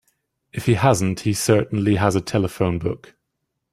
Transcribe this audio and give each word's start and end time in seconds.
If 0.51 0.65
he 0.65 0.73
hasn't 0.73 1.19
he 1.19 1.33
certainly 1.35 1.97
has 1.97 2.15
a 2.15 2.21
telephone 2.21 2.79
book. 2.79 3.15